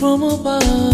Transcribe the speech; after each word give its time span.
From 0.00 0.22
above. 0.22 0.89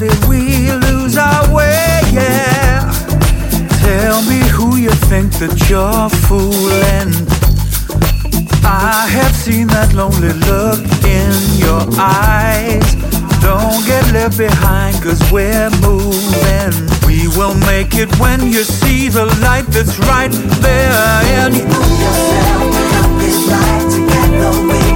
did 0.00 0.24
we 0.24 0.72
lose 0.72 1.18
our 1.18 1.54
way? 1.54 2.00
Yeah. 2.10 2.90
Tell 3.82 4.22
me 4.22 4.40
who 4.48 4.76
you 4.76 4.88
think 5.10 5.30
that 5.34 5.68
you're 5.68 6.08
fooling. 6.24 7.12
I 8.64 9.06
have 9.12 9.36
seen 9.36 9.66
that 9.66 9.92
lonely 9.92 10.32
look 10.48 10.80
in 11.04 11.36
your 11.60 11.84
eyes. 12.00 12.94
Don't 13.42 13.84
get 13.84 14.10
left 14.14 14.38
behind, 14.38 14.96
cause 15.02 15.20
we're 15.30 15.68
moving. 15.84 16.72
We 17.06 17.28
will 17.36 17.54
make 17.68 17.94
it 17.94 18.08
when 18.18 18.40
you 18.46 18.64
see 18.64 19.10
the 19.10 19.26
light 19.44 19.66
that's 19.68 19.98
right 20.08 20.32
there. 20.64 20.92
And 21.36 21.54
you 21.54 21.64
yourself, 21.64 22.72
the 22.72 23.26
is 23.26 23.38
right 23.52 23.90
together. 23.92 24.89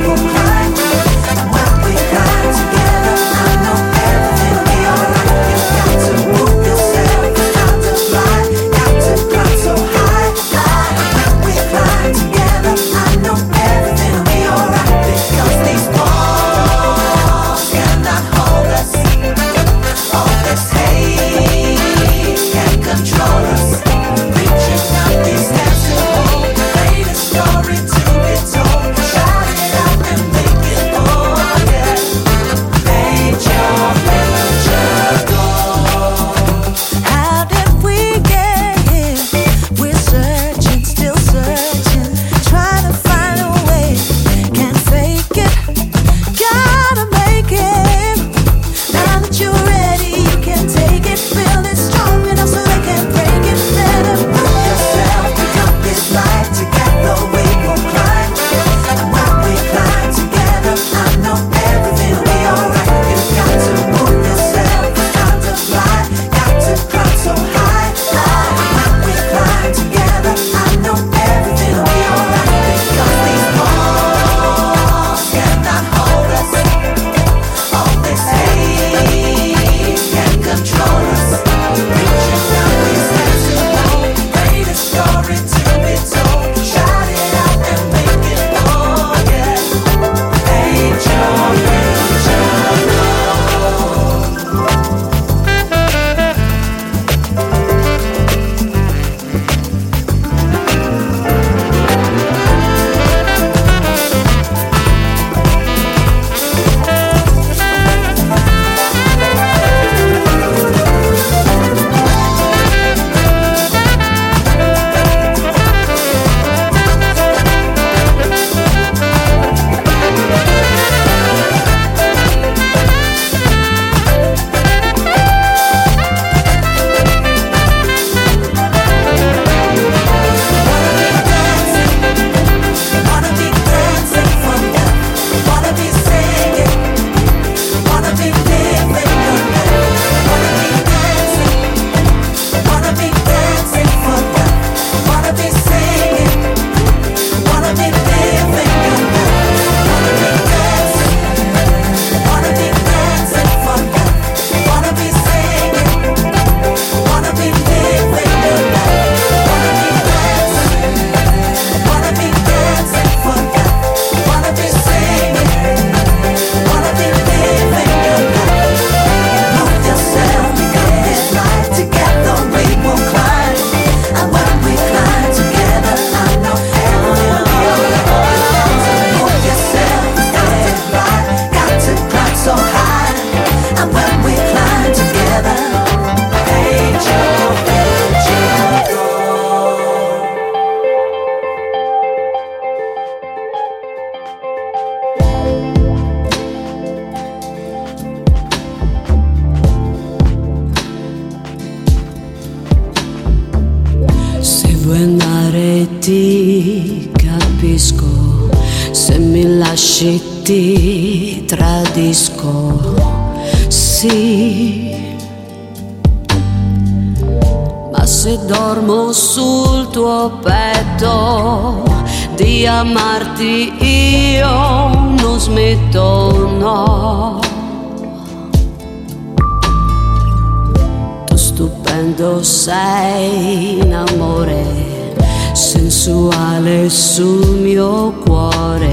mio 237.75 238.12
cuore. 238.25 238.93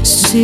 Sì, 0.00 0.40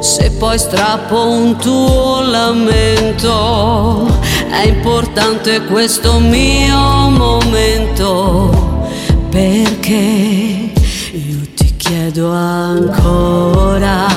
se 0.00 0.32
poi 0.32 0.58
strappo 0.58 1.28
un 1.28 1.56
tuo 1.56 2.22
lamento, 2.22 4.08
è 4.50 4.66
importante 4.66 5.62
questo 5.66 6.18
mio 6.18 6.76
momento 7.10 8.88
perché 9.30 10.72
io 11.12 11.38
ti 11.54 11.76
chiedo 11.76 12.32
ancora 12.32 14.08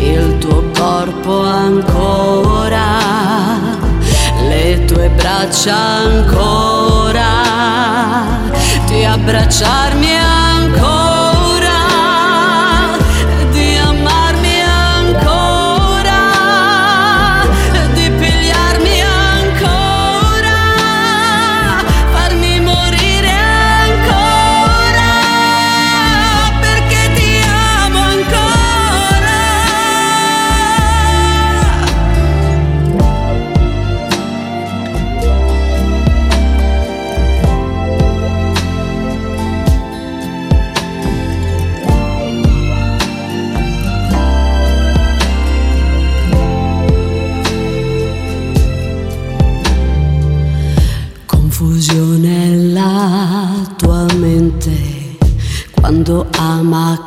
il 0.00 0.38
tuo 0.38 0.62
corpo 0.74 1.42
ancora, 1.42 3.00
le 4.48 4.82
tue 4.86 5.10
braccia 5.10 5.76
ancora 5.76 7.35
tutti 8.86 9.04
abbracciarmi 9.04 10.16
a 10.16 10.35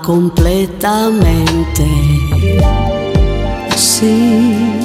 completamente. 0.02 1.86
Sì. 3.76 4.78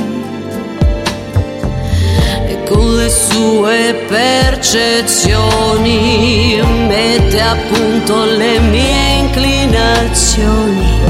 E 2.47 2.63
con 2.69 2.97
le 2.97 3.09
sue 3.09 4.05
percezioni 4.09 5.43
mette 6.89 7.41
a 7.41 7.57
punto 7.69 8.25
le 8.25 8.59
mie 8.61 9.19
inclinazioni 9.19 11.03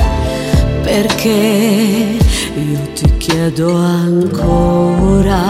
perché 0.82 2.18
io 2.54 2.80
ti 2.94 3.16
chiedo 3.16 3.74
ancora 3.74 5.42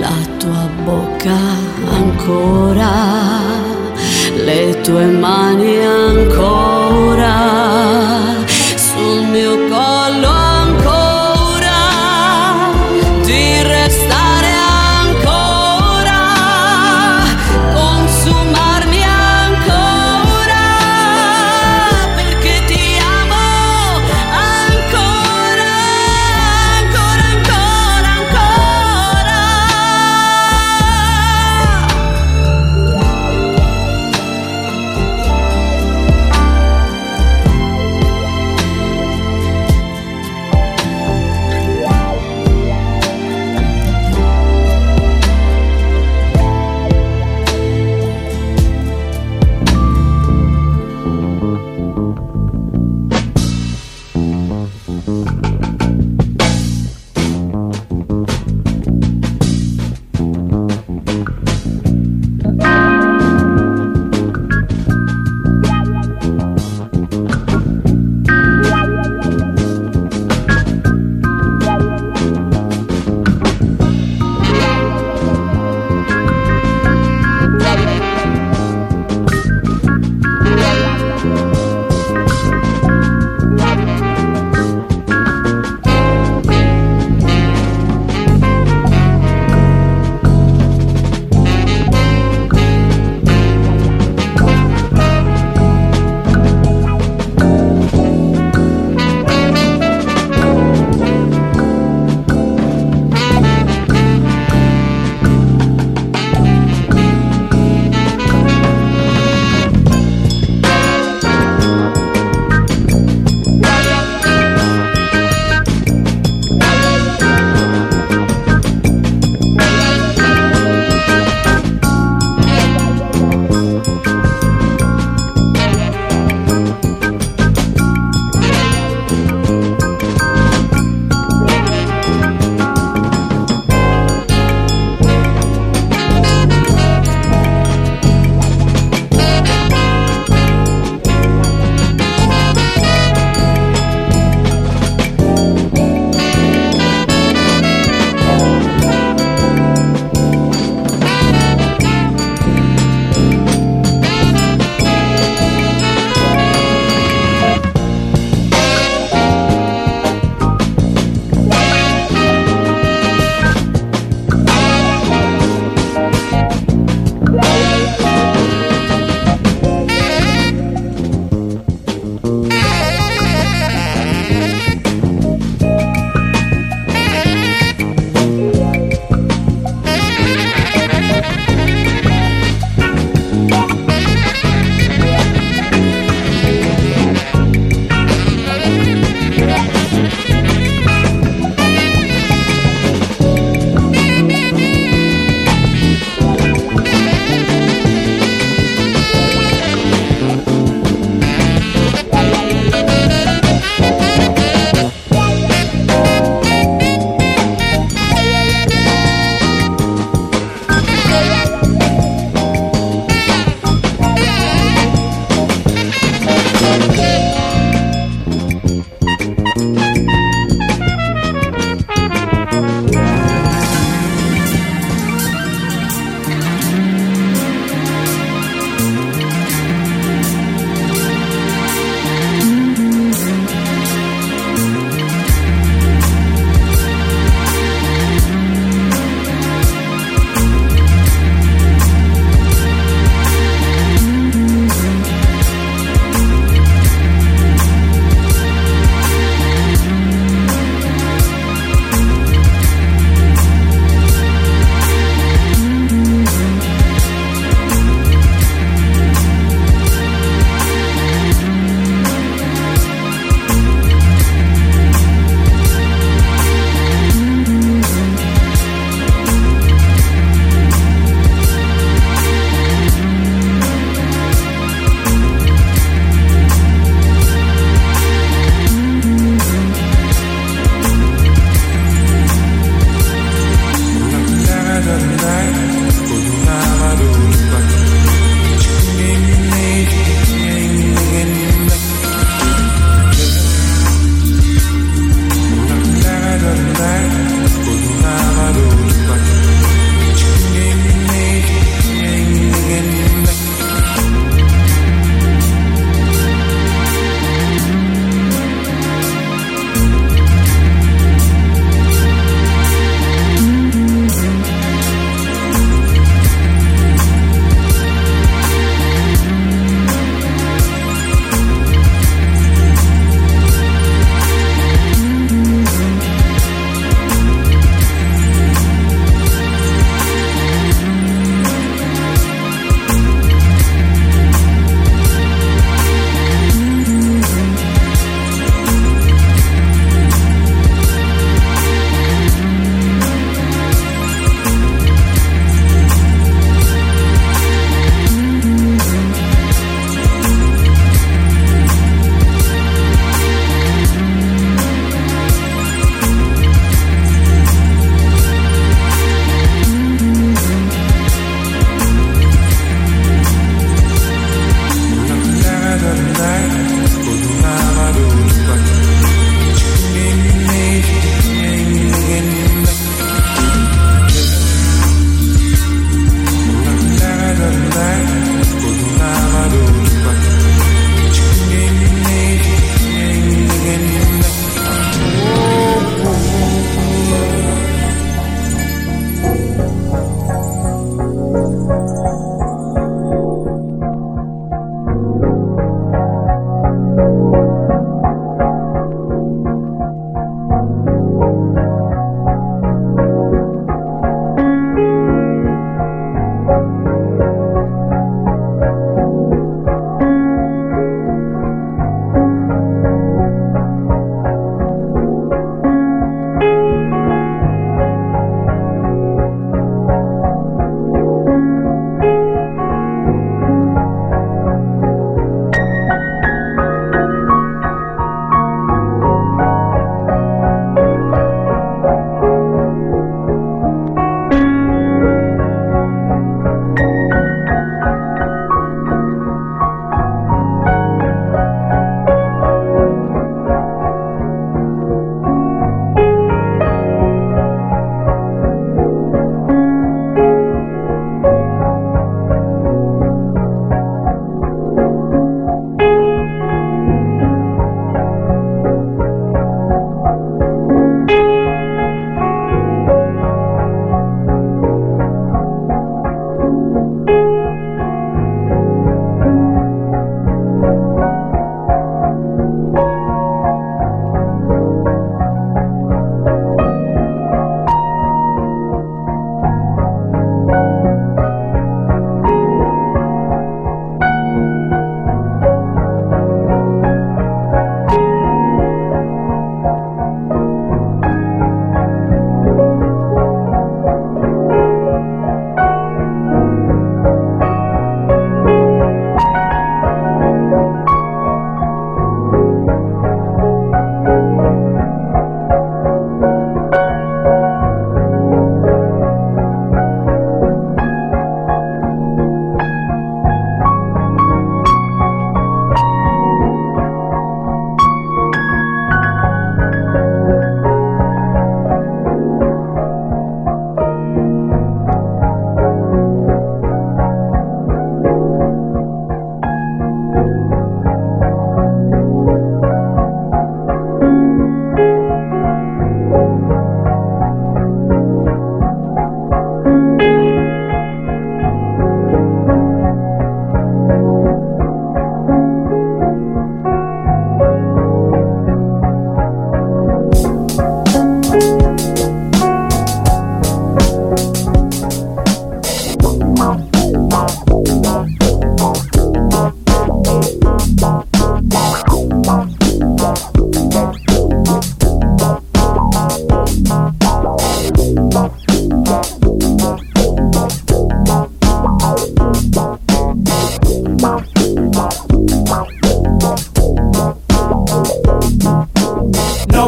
la 0.00 0.16
tua 0.38 0.68
bocca 0.84 1.38
ancora 1.90 3.57
le 4.46 4.80
tue 4.82 5.06
mani 5.06 5.84
ancora 5.84 7.36
sul 8.76 9.26
mio 9.26 9.56
collo 9.68 9.97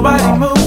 Nobody 0.01 0.39
move. 0.39 0.60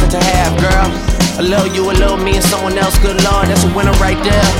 Men 0.00 0.10
to 0.10 0.20
have, 0.20 0.52
girl. 0.60 0.88
A 1.38 1.44
little 1.44 1.68
you, 1.68 1.84
a 1.90 1.92
little 1.92 2.16
me, 2.16 2.36
and 2.36 2.44
someone 2.44 2.76
else, 2.78 2.96
good 2.98 3.20
lord, 3.24 3.48
that's 3.48 3.64
a 3.64 3.70
winner 3.74 3.92
right 4.00 4.18
there. 4.24 4.50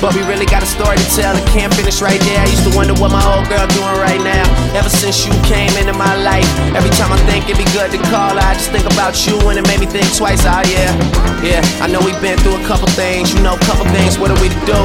But 0.00 0.18
we 0.18 0.22
really 0.26 0.46
got 0.46 0.64
a 0.64 0.66
story 0.66 0.98
to 0.98 1.08
tell, 1.14 1.30
it 1.36 1.46
can't 1.54 1.72
finish 1.78 2.02
right 2.02 2.18
there. 2.26 2.40
I 2.42 2.50
used 2.50 2.66
to 2.66 2.74
wonder 2.74 2.90
what 2.98 3.12
my 3.14 3.22
old 3.22 3.46
girl 3.46 3.62
doing 3.70 3.98
right 4.02 4.18
now. 4.18 4.42
Ever 4.74 4.90
since 4.90 5.22
you 5.22 5.30
came 5.46 5.70
into 5.78 5.92
my 5.94 6.16
life, 6.26 6.48
every 6.74 6.90
time 6.98 7.12
I 7.14 7.18
think 7.30 7.46
it'd 7.46 7.54
be 7.54 7.70
good 7.70 7.92
to 7.94 7.98
call 8.10 8.34
her, 8.34 8.42
I 8.42 8.54
just 8.54 8.74
think 8.74 8.82
about 8.90 9.14
you 9.30 9.38
and 9.46 9.62
it 9.62 9.66
made 9.70 9.78
me 9.78 9.86
think 9.86 10.10
twice. 10.10 10.42
Oh 10.42 10.58
yeah, 10.66 10.90
yeah. 11.38 11.62
I 11.78 11.86
know 11.86 12.02
we've 12.02 12.18
been 12.20 12.36
through 12.42 12.58
a 12.58 12.64
couple 12.66 12.88
things, 12.98 13.30
you 13.32 13.42
know, 13.46 13.54
couple 13.62 13.86
things. 13.94 14.18
What 14.18 14.34
are 14.34 14.40
we 14.42 14.50
to 14.50 14.60
do? 14.66 14.80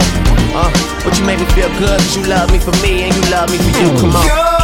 Uh, 0.53 0.69
but 1.02 1.18
you 1.18 1.26
made 1.26 1.39
me 1.39 1.49
feel 1.57 1.69
good 1.81 1.98
'cause 1.98 2.15
you 2.15 2.22
love 2.30 2.52
me 2.52 2.60
for 2.60 2.76
me 2.85 3.10
and 3.10 3.15
you 3.18 3.23
love 3.34 3.49
me 3.49 3.57
for 3.57 3.73
you. 3.73 3.89
Come 3.98 4.15
on. 4.15 4.56